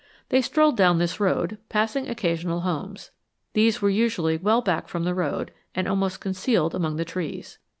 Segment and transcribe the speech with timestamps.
[0.29, 3.11] They strolled down this road, passing occasional homes.
[3.53, 7.59] These were usually well back from the road and almost concealed among the trees.